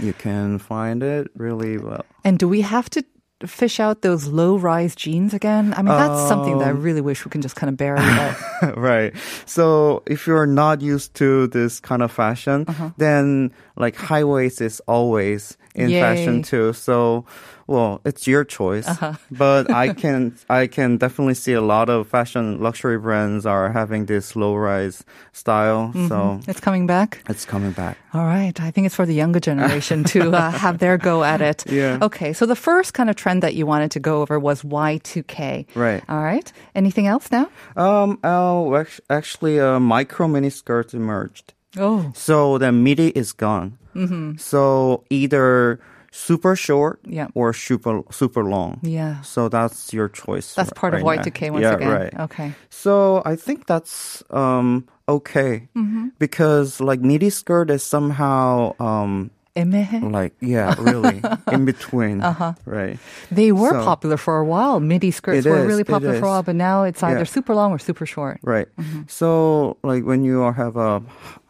you 0.00 0.12
can 0.14 0.58
find 0.58 1.02
it 1.02 1.28
really 1.36 1.76
well. 1.78 2.04
And 2.24 2.38
do 2.38 2.48
we 2.48 2.62
have 2.62 2.88
to 2.90 3.02
fish 3.44 3.78
out 3.80 4.00
those 4.00 4.28
low 4.28 4.56
rise 4.56 4.94
jeans 4.96 5.34
again? 5.34 5.74
I 5.76 5.82
mean, 5.82 5.94
that's 5.96 6.28
something 6.28 6.58
that 6.58 6.68
I 6.68 6.70
Um, 6.70 6.80
really 6.82 7.00
wish 7.02 7.24
we 7.24 7.30
can 7.30 7.42
just 7.42 7.56
kind 7.56 7.68
of 7.68 7.76
bury. 7.76 8.00
Right. 8.76 9.12
So 9.44 10.02
if 10.06 10.26
you're 10.26 10.46
not 10.46 10.80
used 10.80 11.12
to 11.16 11.46
this 11.48 11.80
kind 11.80 12.02
of 12.02 12.10
fashion, 12.10 12.64
Uh-huh. 12.68 12.90
then 12.96 13.52
like 13.76 13.96
high 13.96 14.24
waist 14.24 14.60
is 14.62 14.80
always 14.88 15.58
in 15.76 15.90
Yay. 15.90 16.00
fashion 16.00 16.42
too. 16.42 16.72
So, 16.72 17.24
well, 17.68 18.00
it's 18.04 18.26
your 18.26 18.44
choice. 18.44 18.88
Uh-huh. 18.88 19.14
But 19.30 19.70
I 19.70 19.92
can 19.92 20.34
I 20.48 20.66
can 20.66 20.96
definitely 20.96 21.34
see 21.34 21.52
a 21.52 21.60
lot 21.60 21.88
of 21.88 22.08
fashion 22.08 22.58
luxury 22.62 22.98
brands 22.98 23.44
are 23.44 23.70
having 23.72 24.06
this 24.06 24.34
low 24.34 24.54
rise 24.56 25.04
style. 25.32 25.92
So 26.08 26.40
it's 26.48 26.60
coming 26.60 26.86
back. 26.86 27.22
it's 27.28 27.44
coming 27.44 27.72
back. 27.72 27.98
All 28.14 28.24
right. 28.24 28.58
I 28.60 28.70
think 28.72 28.86
it's 28.86 28.94
for 28.96 29.04
the 29.06 29.14
younger 29.14 29.40
generation 29.40 30.04
to 30.14 30.32
uh, 30.32 30.50
have 30.64 30.78
their 30.78 30.96
go 30.96 31.22
at 31.22 31.40
it. 31.42 31.64
Yeah. 31.70 31.98
Okay. 32.00 32.32
So 32.32 32.46
the 32.46 32.56
first 32.56 32.94
kind 32.94 33.10
of 33.10 33.16
trend 33.16 33.42
that 33.42 33.54
you 33.54 33.66
wanted 33.66 33.90
to 33.92 34.00
go 34.00 34.22
over 34.22 34.38
was 34.40 34.62
Y2K. 34.62 35.66
Right. 35.74 36.02
All 36.08 36.22
right. 36.22 36.50
Anything 36.74 37.06
else 37.06 37.30
now? 37.30 37.50
Um, 37.76 38.18
oh, 38.24 38.74
act- 38.76 39.00
actually, 39.10 39.60
uh, 39.60 39.78
micro 39.80 40.28
mini 40.28 40.50
skirts 40.50 40.94
emerged. 40.94 41.52
Oh. 41.76 42.12
So 42.14 42.58
the 42.58 42.72
MIDI 42.72 43.08
is 43.08 43.32
gone. 43.32 43.78
Mm-hmm. 43.94 44.36
So 44.36 45.04
either 45.10 45.80
super 46.16 46.56
short 46.56 47.00
yeah. 47.04 47.28
or 47.34 47.52
super 47.52 48.02
super 48.10 48.44
long. 48.44 48.80
Yeah. 48.82 49.20
So 49.20 49.48
that's 49.48 49.92
your 49.92 50.08
choice. 50.08 50.54
That's 50.54 50.72
part 50.72 50.94
right 50.94 51.02
of 51.02 51.32
Y2K 51.32 51.50
once 51.50 51.62
yeah, 51.62 51.74
again. 51.74 51.88
Right. 51.88 52.14
Okay. 52.20 52.54
So 52.70 53.22
I 53.24 53.36
think 53.36 53.66
that's 53.66 54.22
um, 54.30 54.88
okay 55.08 55.68
mm-hmm. 55.76 56.08
because 56.18 56.80
like 56.80 57.00
midi 57.00 57.30
skirt 57.30 57.70
is 57.70 57.82
somehow 57.82 58.74
um, 58.80 59.30
like 59.56 60.34
yeah, 60.40 60.74
really 60.78 61.22
in 61.52 61.64
between, 61.64 62.20
uh-huh. 62.20 62.54
right? 62.64 62.98
They 63.30 63.52
were 63.52 63.70
so, 63.70 63.84
popular 63.84 64.16
for 64.16 64.38
a 64.38 64.44
while. 64.44 64.80
Midi 64.80 65.10
skirts 65.10 65.46
were 65.46 65.60
is, 65.60 65.66
really 65.66 65.84
popular 65.84 66.18
for 66.18 66.26
a 66.26 66.28
while, 66.28 66.42
but 66.42 66.56
now 66.56 66.84
it's 66.84 67.02
either 67.02 67.18
yeah. 67.18 67.24
super 67.24 67.54
long 67.54 67.72
or 67.72 67.78
super 67.78 68.04
short. 68.04 68.40
Right. 68.42 68.68
Mm-hmm. 68.76 69.02
So 69.08 69.78
like 69.82 70.04
when 70.04 70.24
you 70.24 70.40
have 70.52 70.76
a 70.76 71.02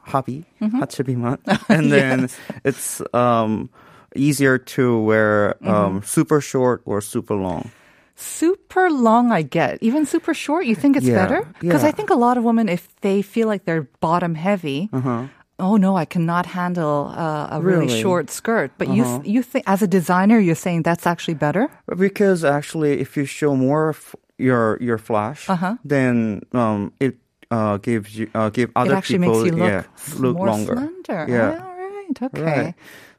hobby, 0.06 0.46
mm-hmm. 0.62 0.80
Hatsubima. 0.80 1.38
And 1.68 1.90
then 1.90 2.20
yes. 2.20 2.38
it's 2.64 3.02
um, 3.12 3.68
easier 4.14 4.58
to 4.78 5.02
wear 5.02 5.56
um, 5.62 5.98
mm-hmm. 5.98 6.06
super 6.06 6.40
short 6.40 6.82
or 6.86 7.00
super 7.02 7.34
long 7.34 7.70
super 8.16 8.90
long 8.90 9.30
I 9.30 9.42
get. 9.42 9.78
Even 9.82 10.06
super 10.06 10.34
short, 10.34 10.66
you 10.66 10.74
think 10.74 10.96
it's 10.96 11.06
yeah, 11.06 11.14
better? 11.14 11.48
Because 11.60 11.82
yeah. 11.82 11.88
I 11.88 11.92
think 11.92 12.10
a 12.10 12.14
lot 12.14 12.36
of 12.36 12.44
women, 12.44 12.68
if 12.68 12.88
they 13.00 13.22
feel 13.22 13.46
like 13.46 13.64
they're 13.64 13.88
bottom 14.00 14.34
heavy, 14.34 14.88
uh-huh. 14.92 15.28
oh 15.58 15.76
no, 15.76 15.96
I 15.96 16.04
cannot 16.06 16.46
handle 16.46 17.12
uh, 17.14 17.48
a 17.52 17.60
really? 17.60 17.86
really? 17.86 18.00
short 18.00 18.30
skirt. 18.30 18.72
But 18.78 18.88
uh-huh. 18.88 19.20
you, 19.22 19.40
you 19.40 19.42
think 19.42 19.64
as 19.68 19.82
a 19.82 19.86
designer, 19.86 20.38
you're 20.38 20.56
saying 20.56 20.82
that's 20.82 21.06
actually 21.06 21.34
better? 21.34 21.68
Because 21.94 22.42
actually, 22.42 23.00
if 23.00 23.16
you 23.16 23.26
show 23.26 23.54
more 23.54 23.90
f- 23.90 24.16
your 24.38 24.78
your 24.80 24.98
flash, 24.98 25.48
uh-huh. 25.48 25.76
then 25.84 26.42
um, 26.52 26.92
it 26.98 27.16
uh 27.50 27.76
gives 27.78 28.16
you 28.18 28.28
uh 28.34 28.50
give 28.50 28.70
it 28.70 28.72
other 28.76 28.94
actually 28.94 29.18
people 29.20 29.42
makes 29.42 29.50
you 29.52 29.56
look, 29.56 29.68
yeah 29.68 29.82
look 30.18 30.36
more 30.36 30.46
longer. 30.46 30.74
slender. 30.74 31.26
Yeah. 31.28 31.50
All 31.64 31.76
right. 31.76 32.22
Okay. 32.22 32.42
Right. 32.42 32.74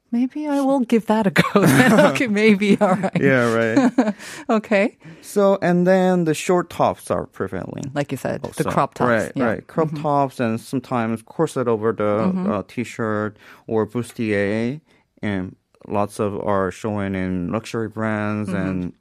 Maybe 0.09 0.47
I 0.47 0.61
will 0.61 0.79
give 0.81 1.07
that 1.07 1.27
a 1.27 1.31
go. 1.31 1.43
okay, 2.11 2.27
maybe. 2.27 2.79
All 2.79 2.95
right. 2.95 3.11
Yeah, 3.19 3.53
right. 3.53 4.15
Okay. 4.49 4.97
so 5.21 5.57
and 5.61 5.85
then 5.85 6.23
the 6.23 6.33
short 6.33 6.69
tops 6.69 7.11
are 7.11 7.25
prevailing. 7.25 7.91
Like 7.93 8.11
you 8.13 8.17
said, 8.17 8.41
the 8.41 8.63
crop 8.63 8.93
tops. 8.93 9.09
Right, 9.09 9.31
yeah. 9.35 9.41
Mm-hmm. 9.41 9.41
right. 9.43 9.67
Crop 9.67 9.89
tops 9.99 10.39
and 10.39 10.61
sometimes 10.61 11.21
corset 11.23 11.67
over 11.67 11.91
the 11.91 12.31
uh, 12.49 12.63
t-shirt 12.69 13.35
or 13.67 13.85
bustier, 13.85 14.79
and 15.21 15.55
lots 15.89 16.19
of 16.21 16.39
are 16.39 16.71
showing 16.71 17.13
in 17.15 17.51
luxury 17.51 17.89
brands 17.89 18.49
Mm-hmm. 18.49 18.67
and 18.69 18.93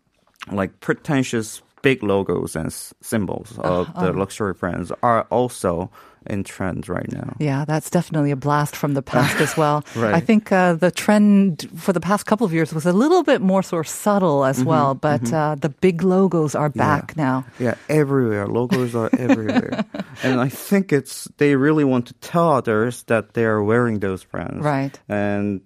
like 0.51 0.81
pretentious 0.81 1.63
big 1.83 2.03
logos 2.03 2.57
and 2.57 2.67
s- 2.67 2.93
symbols 3.01 3.59
of 3.59 3.87
the 3.95 4.13
luxury 4.13 4.55
brands 4.55 4.91
are 5.03 5.23
also 5.31 5.91
in 6.29 6.43
trend 6.43 6.89
right 6.89 7.07
now. 7.13 7.37
Yeah, 7.39 7.65
that's 7.65 7.89
definitely 7.89 8.33
a 8.33 8.37
blast 8.37 8.75
from 8.75 8.95
the 8.95 9.03
past 9.03 9.41
as 9.41 9.57
well. 9.57 9.85
Right. 9.95 10.13
I 10.15 10.19
think 10.21 10.51
uh, 10.51 10.75
the 10.75 10.91
trend 10.91 11.69
for 11.77 11.93
the 11.93 12.01
past 12.01 12.27
couple 12.27 12.45
of 12.45 12.53
years 12.53 12.75
was 12.75 12.85
a 12.87 12.93
little 12.93 13.23
bit 13.23 13.41
more 13.41 13.63
sort 13.63 13.87
of 13.87 13.91
subtle 13.91 14.45
as 14.45 14.59
Mm-hmm, 14.59 14.69
well, 14.69 14.95
but 14.95 15.33
uh, 15.33 15.55
the 15.55 15.69
big 15.69 16.03
logos 16.03 16.57
are 16.57 16.69
back 16.69 17.17
now. 17.17 17.45
Yeah, 17.61 17.75
everywhere. 17.89 18.49
Logos 18.49 18.97
are 18.97 19.11
everywhere. 19.17 19.85
and 20.25 20.41
I 20.41 20.49
think 20.49 20.93
it's 20.93 21.29
they 21.39 21.55
really 21.55 21.85
want 21.85 22.07
to 22.09 22.15
tell 22.15 22.51
others 22.51 23.05
that 23.05 23.35
they 23.35 23.45
are 23.45 23.63
wearing 23.63 24.01
those 24.01 24.25
brands. 24.25 24.65
Right. 24.65 24.99
And 25.09 25.61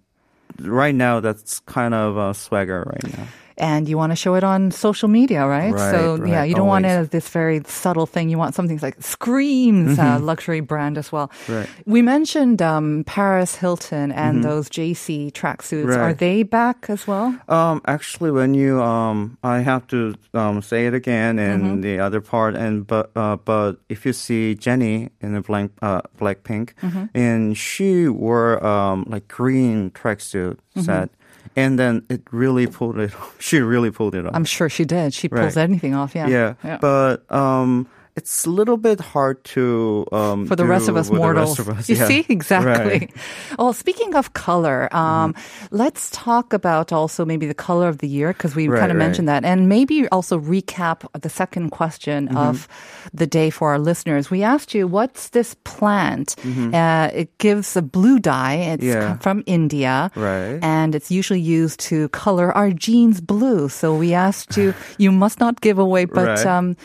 right 0.61 0.95
now 0.95 1.21
that's 1.21 1.61
kind 1.61 1.95
of 1.95 2.19
a 2.19 2.35
swagger 2.35 2.85
right 2.87 3.17
now. 3.17 3.27
And 3.61 3.85
you 3.89 3.99
want 4.01 4.11
to 4.13 4.17
show 4.17 4.35
it 4.41 4.45
on 4.45 4.71
social 4.73 5.09
media, 5.13 5.45
right? 5.47 5.75
Right, 5.77 5.91
so 5.93 6.25
yeah, 6.25 6.45
you 6.49 6.55
don't 6.57 6.67
want 6.67 6.87
it 6.89 6.97
as 6.97 7.11
this 7.13 7.29
very 7.29 7.61
subtle 7.69 8.07
thing. 8.09 8.31
You 8.33 8.39
want 8.41 8.55
something 8.57 8.81
like 8.81 8.97
screams 9.05 9.99
uh, 9.99 10.19
luxury 10.19 10.61
brand 10.61 10.97
as 10.97 11.13
well. 11.13 11.29
Mm-hmm. 11.29 11.53
Right. 11.53 11.69
We 11.85 12.01
mentioned 12.01 12.63
um, 12.63 13.05
Paris 13.05 13.55
Hilton 13.57 14.13
and 14.13 14.43
those 14.43 14.69
JC 14.71 15.31
tracksuits. 15.33 15.89
Right. 15.93 15.99
Are 16.01 16.15
they 16.15 16.43
back 16.43 16.89
as 16.89 17.07
well? 17.07 17.37
Um, 17.49 17.83
actually, 17.87 18.31
when 18.33 18.55
you 18.55 18.81
um, 18.81 19.37
I 19.45 19.61
have 19.61 19.87
to 19.89 20.15
um 20.33 20.63
say 20.63 20.87
it 20.87 20.95
again 20.95 21.39
in 21.39 21.61
Mm-hmm. 21.61 21.81
the 21.83 22.01
other 22.01 22.21
part, 22.23 22.57
and 22.57 22.87
but 22.87 23.11
uh, 23.15 23.37
but 23.37 23.77
if 23.89 24.07
you 24.07 24.13
see 24.15 24.55
Jennie 24.55 25.11
in 25.21 25.35
the 25.35 25.43
blank 25.43 25.73
uh 25.83 26.01
Blackpink, 26.19 26.73
Mm-hmm. 26.81 27.05
and 27.15 27.57
she 27.59 28.09
wore 28.09 28.65
um 28.65 29.05
like 29.07 29.29
green 29.29 29.91
tracksuit 29.91 30.57
Mm-hmm. 30.77 30.87
set, 30.87 31.11
and 31.57 31.79
then 31.79 32.03
it 32.09 32.23
really 32.31 32.67
pulled 32.67 32.99
it. 32.99 33.15
Off. 33.15 33.37
She 33.41 33.59
really 33.61 33.91
pulled 33.91 34.15
it 34.15 34.27
off. 34.27 34.33
I'm 34.35 34.45
sure 34.45 34.69
she 34.69 34.85
did. 34.85 35.13
She 35.15 35.29
pulls 35.29 35.57
Right. 35.57 35.63
anything 35.63 35.95
off. 35.95 36.15
Yeah. 36.15 36.55
yeah. 36.65 36.79
but 36.81 37.31
um. 37.31 37.87
It's 38.17 38.45
a 38.45 38.51
little 38.51 38.77
bit 38.77 39.01
hard 39.01 39.43
to 39.55 40.07
um, 40.13 40.47
for 40.47 40.57
the 40.57 40.65
rest 40.67 40.89
of 40.89 40.97
us 40.97 41.11
mortals. 41.11 41.59
of 41.59 41.69
us. 41.69 41.89
You 41.89 41.97
Yeah. 41.97 42.07
see, 42.09 42.27
exactly. 42.29 43.07
Right. 43.07 43.11
Well, 43.59 43.73
speaking 43.73 44.15
of 44.15 44.33
color, 44.35 44.89
um, 44.95 45.35
let's 45.71 46.11
talk 46.11 46.53
about 46.53 46.93
also 46.93 47.25
maybe 47.25 47.47
the 47.47 47.55
color 47.55 47.89
of 47.89 47.99
the 47.99 48.09
year 48.09 48.33
because 48.35 48.55
we 48.57 48.69
Right, 48.69 48.81
kind 48.81 48.91
of 48.93 48.99
right. 48.99 49.07
mentioned 49.07 49.29
that, 49.29 49.45
and 49.45 49.69
maybe 49.69 50.09
also 50.11 50.39
recap 50.39 51.07
the 51.21 51.31
second 51.31 51.71
question 51.71 52.29
Mm-hmm. 52.29 52.37
of 52.37 52.67
the 53.15 53.27
day 53.27 53.49
for 53.51 53.71
our 53.71 53.79
listeners. 53.79 54.31
We 54.31 54.43
asked 54.43 54.75
you, 54.75 54.87
"What's 54.91 55.31
this 55.31 55.55
plant?" 55.65 56.35
Uh, 56.75 57.09
it 57.15 57.31
gives 57.39 57.77
a 57.77 57.83
blue 57.83 58.19
dye. 58.19 58.75
It's 58.75 58.85
Mm-hmm. 58.85 59.01
Yeah. 59.01 59.17
from 59.23 59.43
India, 59.47 60.11
Right. 60.19 60.59
And 60.63 60.95
it's 60.95 61.11
usually 61.11 61.41
used 61.41 61.81
to 61.91 62.09
color 62.11 62.51
our 62.53 62.71
jeans 62.75 63.21
blue. 63.23 63.69
So 63.71 63.95
we 63.95 64.15
asked 64.15 64.57
you, 64.59 64.75
you 64.99 65.13
must 65.13 65.39
not 65.41 65.61
give 65.63 65.79
away, 65.79 66.05
but. 66.11 66.45
Um, 66.45 66.77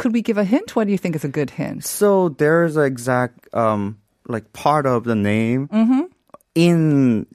could 0.00 0.12
we 0.12 0.22
give 0.22 0.38
a 0.40 0.44
hint? 0.44 0.74
What 0.74 0.86
do 0.88 0.92
you 0.92 0.98
think 0.98 1.14
is 1.14 1.24
a 1.24 1.28
good 1.28 1.50
hint? 1.50 1.84
So 1.84 2.30
there's 2.40 2.76
an 2.76 2.84
exact 2.88 3.46
um 3.54 3.98
like 4.26 4.52
part 4.52 4.86
of 4.86 5.04
the 5.04 5.14
name 5.14 5.68
Mm-hmm. 5.68 6.02
in 6.54 7.26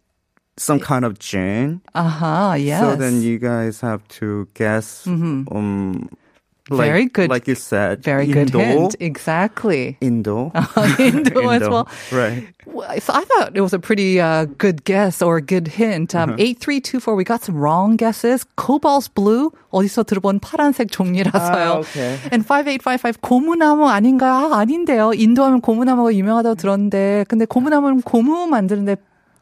some 0.58 0.80
kind 0.80 1.04
of 1.06 1.20
gin. 1.20 1.82
Uh 1.94 2.08
huh. 2.08 2.54
Yes. 2.58 2.80
So 2.82 2.96
then 2.96 3.22
you 3.22 3.38
guys 3.40 3.82
have 3.82 4.02
to 4.20 4.48
guess. 4.56 5.06
Um, 5.08 6.10
like, 6.71 6.87
Very 6.87 7.07
good. 7.07 7.31
Like 7.31 7.49
you 7.49 7.57
said, 7.57 8.03
Very 8.05 8.27
good 8.27 8.55
Indo, 8.55 8.59
hint. 8.61 8.95
Exactly. 9.01 9.97
Indo, 10.01 10.53
Indo 11.01 11.49
as 11.49 11.67
well. 11.69 11.89
Right. 12.13 12.47
Well, 12.67 12.87
So 13.01 13.13
I 13.13 13.25
thought 13.25 13.57
it 13.57 13.61
was 13.61 13.73
a 13.73 13.81
pretty 13.81 14.21
uh, 14.21 14.45
good 14.57 14.85
guess 14.85 15.21
or 15.21 15.39
a 15.39 15.43
good 15.43 15.67
hint. 15.67 16.15
Um, 16.15 16.31
Uh-huh. 16.31 16.37
8324, 16.39 17.15
we 17.17 17.25
got 17.25 17.43
some 17.43 17.57
wrong 17.57 17.97
guesses. 17.97 18.45
Cobalt 18.57 19.11
blue, 19.17 19.51
어디서 19.73 20.05
들어본 20.05 20.39
파란색 20.41 20.93
종이라서요. 20.93 21.67
아, 21.75 21.79
okay. 21.83 22.19
And 22.31 22.47
5855, 22.47 23.19
고무나무 23.21 23.89
아닌가요? 23.91 24.53
아, 24.55 24.61
아닌데요. 24.61 25.13
인도 25.15 25.43
하면 25.45 25.61
고무나무가 25.61 26.15
유명하다고 26.15 26.55
들었는데, 26.55 27.25
근데 27.29 27.47
고무나무는 27.47 28.03
고무 28.03 28.47
만드는데 28.47 28.97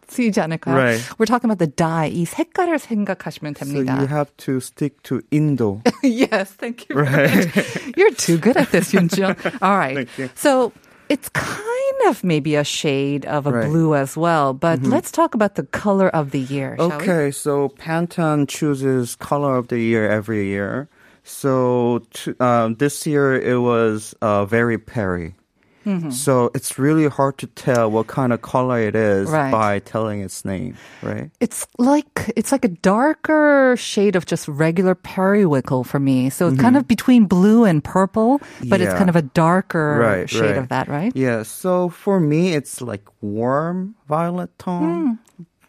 쓰이지 0.08 0.42
않을까요? 0.42 0.76
Right. 0.76 1.02
We're 1.18 1.26
talking 1.26 1.50
about 1.50 1.60
the 1.60 1.68
dye. 1.68 2.10
이 2.10 2.26
색깔을 2.26 2.80
생각하시면 2.80 3.54
됩니다. 3.56 3.96
So 3.96 4.02
you 4.02 4.08
have 4.08 4.32
to 4.38 4.60
stick 4.60 5.02
to 5.04 5.22
Indo. 5.32 5.82
yes, 6.04 6.52
thank 6.54 6.90
you. 6.90 7.00
Right. 7.00 7.50
You're 7.98 8.12
too 8.12 8.38
good 8.38 8.58
at 8.58 8.72
this, 8.72 8.92
Yunjun. 8.92 9.36
All 9.62 9.78
right. 9.78 9.96
Thank 9.96 10.18
you. 10.18 10.30
So 10.36 10.72
it's 11.10 11.30
kind 11.30 12.00
of 12.08 12.24
maybe 12.24 12.56
a 12.56 12.64
shade 12.64 13.26
of 13.26 13.46
a 13.46 13.52
right. 13.52 13.70
blue 13.70 13.96
as 13.96 14.18
well, 14.18 14.54
but 14.54 14.80
mm-hmm. 14.80 14.92
let's 14.92 15.12
talk 15.12 15.36
about 15.36 15.56
the 15.56 15.64
color 15.64 16.10
of 16.10 16.32
the 16.32 16.40
year. 16.40 16.76
okay, 16.80 17.32
so 17.32 17.70
Pantone 17.70 18.48
chooses 18.48 19.16
color 19.16 19.56
of 19.56 19.68
the 19.68 19.80
year 19.80 20.10
every 20.10 20.48
year. 20.48 20.90
So 21.24 22.02
to, 22.12 22.36
um, 22.44 22.76
this 22.76 23.08
year 23.08 23.40
it 23.40 23.60
was 23.60 24.16
uh, 24.22 24.46
very 24.46 24.78
Peri. 24.78 25.36
Mm-hmm. 25.86 26.12
So 26.12 26.50
it's 26.56 26.80
really 26.80 27.08
hard 27.08 27.38
to 27.40 27.48
tell 27.48 27.92
what 27.92 28.08
kind 28.08 28.32
of 28.32 28.42
color 28.42 28.80
it 28.80 28.96
is 28.96 29.30
Right. 29.30 29.52
by 29.52 29.80
telling 29.80 30.22
its 30.22 30.46
name, 30.46 30.78
right? 31.02 31.30
It's 31.40 31.68
like 31.78 32.32
it's 32.36 32.52
like 32.52 32.64
a 32.64 32.70
darker 32.70 33.76
shade 33.78 34.16
of 34.16 34.26
just 34.26 34.48
regular 34.48 34.96
periwinkle 34.96 35.84
for 35.84 36.00
me. 36.00 36.30
So 36.30 36.48
it's 36.48 36.60
kind 36.62 36.78
of 36.78 36.88
between 36.88 37.26
blue 37.26 37.66
and 37.66 37.84
purple, 37.84 38.40
but 38.70 38.80
it's 38.80 38.90
Mm-hmm. 38.94 38.98
Kind 38.98 39.10
of 39.10 39.16
a 39.16 39.22
darker 39.24 39.98
Right, 40.00 40.30
shade 40.30 40.42
right. 40.42 40.58
of 40.58 40.70
that, 40.70 40.88
right? 40.88 41.12
Yeah. 41.16 41.44
So 41.44 41.90
for 41.90 42.20
me, 42.20 42.54
it's 42.54 42.80
like 42.82 43.04
warm 43.22 43.96
violet 44.08 44.58
tone, 44.60 45.20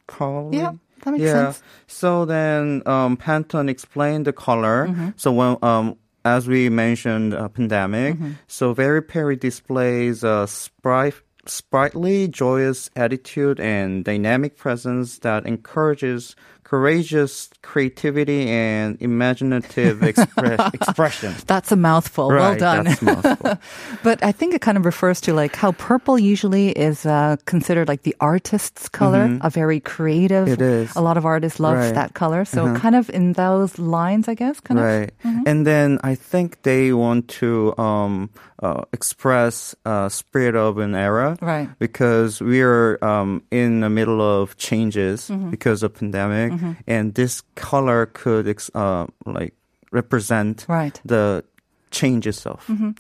probably. 0.06 0.59
Hmm. 0.59 0.62
Yeah, 0.64 0.73
that 1.04 1.11
makes 1.12 1.23
yeah. 1.25 1.33
sense. 1.52 1.62
So 1.87 2.25
then 2.25 2.83
um, 2.87 3.16
Pantone 3.16 3.68
explained 3.71 4.26
the 4.26 4.33
color. 4.33 4.88
Mm-hmm. 4.88 5.09
So 5.16 5.33
when 5.33 5.56
um, 5.62 5.97
as 6.25 6.49
we 6.49 6.69
mentioned, 6.69 7.35
uh, 7.35 7.49
pandemic. 7.49 8.14
Mm-hmm. 8.14 8.33
So 8.47 8.73
Very 8.73 9.02
Peri 9.02 9.37
displays 9.37 10.25
a 10.25 10.47
sprite. 10.47 11.14
Sprightly, 11.47 12.26
joyous 12.26 12.88
attitude 12.97 13.61
and 13.61 14.02
dynamic 14.02 14.57
presence 14.57 15.19
that 15.19 15.47
encourages 15.47 16.35
courageous 16.64 17.49
creativity 17.62 18.49
and 18.49 18.97
imaginative 19.00 19.99
expre- 20.11 20.75
expression. 20.75 21.35
That's 21.47 21.71
a 21.73 21.76
mouthful. 21.76 22.28
well 22.28 22.56
done. 22.56 22.85
that's 22.85 23.02
mouthful. 23.02 23.59
But 24.02 24.23
I 24.25 24.33
think 24.33 24.54
it 24.54 24.61
kind 24.61 24.76
of 24.76 24.85
refers 24.85 25.21
to 25.23 25.33
like 25.35 25.54
how 25.56 25.73
purple 25.73 26.18
usually 26.18 26.71
is 26.71 27.06
uh, 27.06 27.37
considered 27.47 27.88
like 27.88 28.02
the 28.02 28.16
artist's 28.21 28.88
color, 28.88 29.38
a 29.40 29.50
very 29.50 29.80
creative. 29.80 30.44
Mm-hmm. 30.49 30.61
It 30.61 30.62
is. 30.62 30.97
A 30.97 31.00
lot 31.00 31.16
of 31.16 31.25
artists 31.25 31.61
love 31.61 31.76
Right. 31.78 31.94
that 31.94 32.14
color. 32.14 32.44
So 32.44 32.75
kind 32.76 32.94
of 32.97 33.09
in 33.11 33.33
those 33.35 33.78
lines, 33.78 34.28
I 34.28 34.35
guess. 34.35 34.61
Kind 34.61 34.80
right. 34.80 35.11
Mm-hmm. 35.25 35.42
And 35.47 35.66
then 35.66 35.99
I 36.02 36.14
think 36.14 36.62
they 36.62 36.92
want 36.92 37.28
to 37.40 37.76
um, 37.78 38.30
uh, 38.62 38.83
express 38.92 39.75
uh, 39.85 40.09
spirit 40.09 40.54
of 40.56 40.78
an 40.78 40.94
era, 40.94 41.37
Right. 41.40 41.68
Because 41.78 42.40
we 42.40 42.62
are 42.62 42.99
um, 43.04 43.42
in 43.50 43.80
the 43.80 43.90
middle 43.90 44.21
of 44.21 44.56
changes 44.56 45.28
Mm-hmm. 45.28 45.50
because 45.50 45.83
of 45.83 45.94
pandemic, 45.94 46.52
and 46.87 47.14
this 47.14 47.42
color 47.54 48.06
could 48.06 48.47
uh, 48.75 49.06
like 49.26 49.54
represent 49.92 50.64
Right. 50.68 51.00
the 51.04 51.44
change 51.90 52.26
itself. 52.26 52.68
of. 52.68 52.94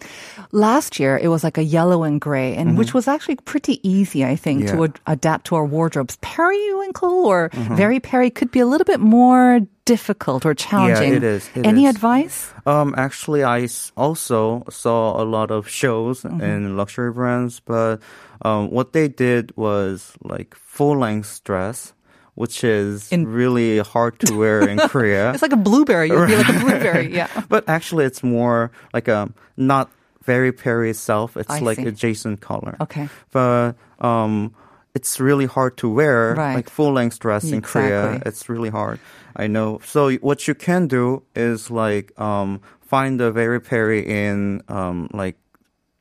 Last 0.52 1.00
year, 1.00 1.18
it 1.18 1.26
was 1.26 1.42
like 1.42 1.58
a 1.58 1.64
yellow 1.64 2.04
and 2.04 2.20
gray, 2.20 2.54
and 2.54 2.78
which 2.78 2.94
was 2.94 3.08
actually 3.08 3.36
pretty 3.42 3.80
easy, 3.82 4.24
I 4.24 4.36
think, 4.36 4.66
to 4.66 4.72
Mm-hmm. 4.74 4.82
Ad- 4.84 5.00
adapt 5.18 5.46
to 5.46 5.56
our 5.56 5.64
wardrobes. 5.66 6.16
Periwinkle 6.22 7.26
or 7.26 7.50
Mm-hmm. 7.50 7.74
very 7.74 7.98
peri 7.98 8.30
could 8.30 8.50
be 8.52 8.60
a 8.60 8.66
little 8.66 8.84
bit 8.84 9.00
more 9.00 9.60
difficult 9.84 10.46
or 10.46 10.54
challenging. 10.54 11.10
Yeah, 11.10 11.16
it 11.18 11.24
is, 11.24 11.50
it 11.56 11.66
Any 11.66 11.86
is. 11.86 11.94
advice? 11.96 12.54
Um, 12.66 12.94
actually, 12.96 13.42
I 13.42 13.66
also 13.96 14.62
saw 14.70 15.20
a 15.20 15.26
lot 15.26 15.50
of 15.50 15.66
shows 15.68 16.22
Mm-hmm. 16.22 16.40
in 16.40 16.76
luxury 16.76 17.10
brands, 17.12 17.58
but 17.66 17.98
um, 18.46 18.70
what 18.70 18.92
they 18.92 19.08
did 19.08 19.50
was 19.56 20.12
like 20.22 20.54
full 20.54 20.98
length 20.98 21.42
dress, 21.42 21.92
which 22.34 22.64
is 22.64 23.10
In- 23.12 23.26
really 23.26 23.78
hard 23.78 24.18
to 24.20 24.36
wear 24.36 24.66
in 24.68 24.78
Korea. 24.88 25.32
It's 25.32 25.42
like 25.42 25.52
a 25.52 25.56
blueberry. 25.56 26.08
You'd 26.08 26.26
be 26.26 26.36
like 26.36 26.48
a 26.48 26.60
blueberry. 26.60 27.14
Yeah. 27.14 27.28
but 27.48 27.68
actually, 27.68 28.04
it's 28.04 28.22
more 28.22 28.70
like 28.92 29.08
a 29.08 29.32
not 29.56 29.90
very 30.24 30.52
Peri 30.52 30.90
itself. 30.90 31.36
It's 31.36 31.50
I 31.50 31.58
like 31.60 31.76
see. 31.76 31.86
adjacent 31.86 32.40
color. 32.40 32.76
Okay. 32.80 33.08
But 33.30 33.72
um, 34.00 34.54
it's 34.94 35.20
really 35.20 35.46
hard 35.46 35.76
to 35.78 35.88
wear 35.88 36.34
Right. 36.34 36.54
like 36.54 36.70
full 36.70 36.92
length 36.92 37.18
dress 37.18 37.44
in 37.44 37.60
Korea. 37.62 38.22
It's 38.24 38.48
really 38.48 38.70
hard. 38.70 38.98
I 39.36 39.48
know. 39.48 39.80
So 39.84 40.12
what 40.22 40.46
you 40.48 40.54
can 40.54 40.86
do 40.86 41.22
is 41.34 41.70
like 41.70 42.18
um, 42.18 42.60
find 42.80 43.20
a 43.20 43.30
very 43.32 43.60
Peri 43.60 44.00
in 44.06 44.62
um, 44.68 45.08
like 45.12 45.36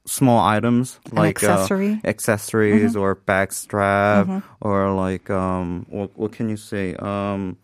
small 0.05 0.39
items 0.45 0.99
An 1.11 1.17
like 1.17 1.35
accessory? 1.37 2.01
uh, 2.03 2.07
accessories 2.07 2.95
or 2.95 3.15
bag 3.15 3.53
strap 3.53 4.27
or 4.61 4.91
like 4.93 5.29
um 5.29 5.85
what, 5.89 6.09
what 6.17 6.31
can 6.33 6.49
you 6.49 6.57
say 6.57 6.95
um 6.95 7.55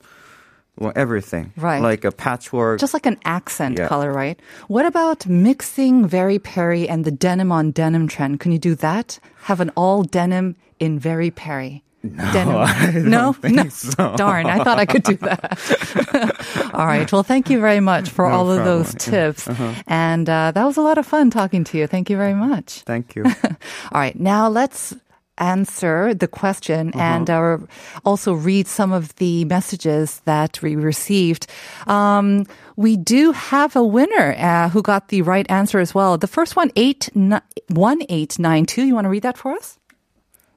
well 0.78 0.94
everything 0.96 1.52
Right. 1.58 1.82
like 1.82 2.06
a 2.06 2.12
patchwork 2.12 2.80
Just 2.80 2.94
like 2.94 3.06
an 3.06 3.18
accent 3.26 3.78
Yeah. 3.78 3.88
color, 3.90 4.14
right? 4.14 4.40
What 4.70 4.86
about 4.86 5.28
mixing 5.28 6.08
very 6.08 6.40
Peri 6.40 6.88
and 6.88 7.04
the 7.04 7.12
denim 7.12 7.52
on 7.52 7.72
denim 7.72 8.08
trend? 8.08 8.40
Can 8.40 8.52
you 8.54 8.60
do 8.60 8.76
that? 8.76 9.20
Have 9.44 9.60
an 9.60 9.72
all 9.76 10.04
denim 10.04 10.56
in 10.80 10.98
very 10.98 11.32
Peri. 11.32 11.84
Denim. 12.04 12.56
I 12.58 12.92
don't 12.94 13.06
no, 13.06 13.36
no. 13.44 13.70
so. 13.70 14.16
Darn, 14.16 14.46
I 14.46 14.64
thought 14.64 14.80
I 14.80 14.86
could 14.86 15.04
do 15.04 15.16
that. 15.18 16.72
all 16.74 16.86
right. 16.88 17.12
Well, 17.12 17.24
thank 17.24 17.50
you 17.50 17.60
very 17.60 17.80
much 17.82 18.10
for 18.10 18.28
No 18.30 18.36
all 18.36 18.52
of 18.52 18.58
problem. 18.58 18.78
those 18.78 18.94
Yeah. 18.94 19.12
tips. 19.12 19.50
And 19.88 20.30
uh, 20.30 20.52
that 20.54 20.66
was 20.66 20.78
a 20.78 20.82
lot 20.82 20.98
of 20.98 21.06
fun 21.06 21.30
talking 21.30 21.64
to 21.66 21.78
you. 21.78 21.88
Thank 21.88 22.10
you 22.10 22.18
very 22.18 22.34
much. 22.34 22.82
Thank 22.86 23.16
you. 23.16 23.24
All 23.92 24.00
right, 24.00 24.18
now 24.20 24.48
let's 24.50 24.96
answer 25.38 26.14
the 26.14 26.28
question 26.28 26.90
Uh-huh. 26.90 27.00
and 27.02 27.30
uh, 27.30 27.58
also 28.04 28.34
read 28.34 28.68
some 28.68 28.92
of 28.92 29.16
the 29.16 29.46
messages 29.46 30.22
that 30.26 30.62
we 30.62 30.76
received. 30.76 31.48
Um, 31.88 32.46
we 32.76 32.98
do 32.98 33.32
have 33.32 33.76
a 33.78 33.84
winner 33.84 34.36
uh, 34.38 34.68
who 34.70 34.82
got 34.82 35.08
the 35.08 35.22
right 35.22 35.50
answer 35.50 35.80
as 35.80 35.96
well. 35.96 36.18
The 36.18 36.28
first 36.28 36.56
one, 36.58 36.72
eight 36.76 37.10
one 37.70 38.02
eight 38.10 38.38
nine 38.38 38.66
two. 38.66 38.84
You 38.84 38.94
want 38.96 39.06
to 39.06 39.10
read 39.10 39.24
that 39.24 39.38
for 39.38 39.54
us? 39.54 39.79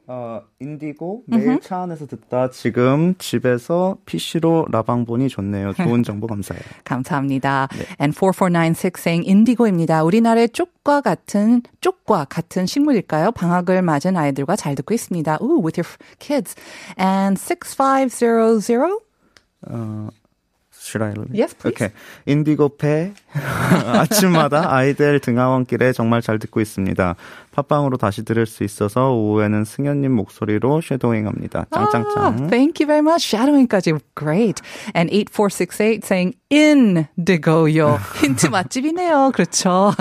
어, 0.08 0.42
인디고 0.58 1.24
매일 1.26 1.60
차 1.60 1.82
안에서 1.82 2.06
듣다 2.06 2.50
지금 2.50 3.14
집에서 3.18 3.96
PC로 4.04 4.66
라방 4.70 5.04
보니 5.04 5.28
좋네요. 5.28 5.72
좋은 5.74 6.02
정보 6.04 6.26
감사해요. 6.26 6.62
감사합니다. 6.84 7.68
And 8.00 8.16
4496 8.16 8.98
saying 8.98 9.28
인디고입니다. 9.28 10.02
우리나라의 10.02 10.48
쪽과 10.50 11.02
같은 11.02 11.62
쪽과 11.80 12.24
같은 12.24 12.66
식물일까요? 12.66 13.30
방학을 13.32 13.82
맞은 13.82 14.16
아이들과 14.16 14.56
잘 14.56 14.74
듣고 14.74 14.92
있습니다. 14.92 15.38
Ooh, 15.40 15.62
with 15.64 15.80
your 15.80 15.88
kids. 16.18 16.56
And 16.98 17.38
6500 17.38 18.60
Should 20.82 21.04
I? 21.04 21.14
Yes, 21.32 21.54
please. 21.54 21.76
Okay. 21.76 21.92
인디고 22.26 22.76
패 22.76 23.14
아침마다 23.32 24.74
아이들 24.74 25.20
등하원길에 25.20 25.92
정말 25.92 26.20
잘 26.22 26.40
듣고 26.40 26.60
있습니다. 26.60 27.14
팟빵으로 27.52 27.96
다시 27.98 28.24
들을 28.24 28.46
수 28.46 28.64
있어서 28.64 29.12
오후에는 29.12 29.64
승현님 29.64 30.10
목소리로 30.12 30.80
쉐도잉합니다. 30.80 31.66
Ah, 31.70 31.90
짱짱짱. 31.92 32.48
thank 32.50 32.80
you 32.80 32.86
very 32.86 33.00
much. 33.00 33.24
Shadowing까지 33.28 33.92
great. 34.18 34.60
And 34.96 35.10
8468 35.12 36.00
saying 36.02 36.34
indigo요. 36.50 37.98
힌트 38.22 38.46
맛집이네요. 38.48 39.32
그렇죠. 39.34 39.92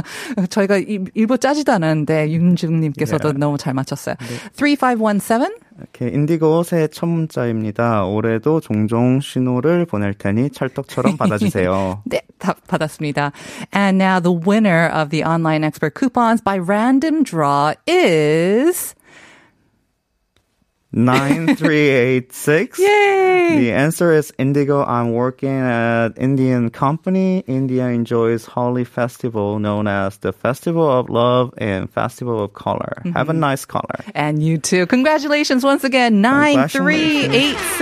저희가 0.49 0.77
일- 0.77 1.05
일부 1.13 1.37
짜지도 1.37 1.71
않았는데 1.73 2.31
윤중님께서도 2.31 3.33
네. 3.33 3.39
너무 3.39 3.57
잘 3.57 3.73
맞췄어요. 3.73 4.15
3517 4.53 5.55
이렇게 5.77 6.09
인디고 6.15 6.63
새해 6.63 6.87
첫 6.87 7.07
문자입니다. 7.07 8.05
올해도 8.05 8.59
종종 8.59 9.19
신호를 9.19 9.85
보낼 9.85 10.13
테니 10.13 10.51
찰떡처럼 10.51 11.17
받아주세요. 11.17 12.03
네, 12.05 12.21
다 12.21 12.30
받았습니다. 12.40 13.32
And 13.72 13.98
now 13.98 14.20
the 14.20 14.32
winner 14.32 14.88
of 14.88 15.10
the 15.10 15.24
online 15.24 15.64
expert 15.64 15.94
coupons 15.94 16.40
by 16.40 16.58
random 16.58 17.22
draw 17.22 17.74
is 17.86 18.94
9386. 20.96 22.78
Yay! 22.78 23.58
The 23.58 23.72
answer 23.72 24.12
is 24.12 24.32
Indigo. 24.38 24.82
I'm 24.82 25.12
working 25.12 25.50
at 25.50 26.16
Indian 26.16 26.70
company. 26.70 27.44
India 27.46 27.88
enjoys 27.88 28.46
Holi 28.46 28.84
festival 28.84 29.58
known 29.58 29.86
as 29.88 30.16
the 30.18 30.32
Festival 30.32 30.88
of 30.90 31.10
Love 31.10 31.52
and 31.58 31.90
Festival 31.90 32.42
of 32.42 32.54
Color. 32.54 33.02
Have 33.12 33.28
a 33.28 33.34
nice 33.34 33.66
color. 33.66 34.00
And 34.14 34.42
you 34.42 34.56
too. 34.56 34.86
Congratulations 34.86 35.64
once 35.64 35.84
again. 35.84 36.22
9386. 36.22 37.78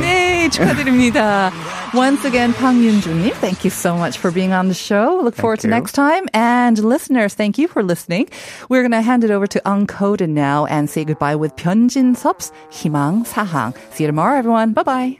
네, 0.00 0.48
축하드립니다. 0.48 1.75
Once 1.93 2.25
again, 2.25 2.53
Pang 2.53 2.75
Yunju님, 2.75 3.31
thank 3.35 3.63
you 3.63 3.69
so 3.69 3.95
much 3.95 4.17
for 4.17 4.31
being 4.31 4.53
on 4.53 4.67
the 4.67 4.73
show. 4.73 5.19
Look 5.23 5.35
thank 5.35 5.41
forward 5.41 5.59
to 5.61 5.67
you. 5.67 5.71
next 5.71 5.93
time. 5.93 6.25
And 6.33 6.77
listeners, 6.83 7.33
thank 7.33 7.57
you 7.57 7.67
for 7.67 7.81
listening. 7.81 8.29
We're 8.69 8.81
going 8.81 8.91
to 8.91 9.01
hand 9.01 9.23
it 9.23 9.31
over 9.31 9.47
to 9.47 9.61
Uncoden 9.65 10.29
now 10.29 10.65
and 10.65 10.89
say 10.89 11.05
goodbye 11.05 11.35
with 11.35 11.55
Byun 11.55 11.89
Jin-sub's 11.89 12.51
Himang 12.69 13.25
Sahang. 13.25 13.75
See 13.93 14.03
you 14.03 14.07
tomorrow, 14.07 14.37
everyone. 14.37 14.73
Bye 14.73 14.83
bye. 14.83 15.19